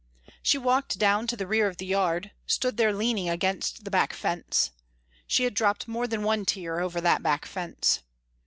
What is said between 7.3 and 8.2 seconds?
fence.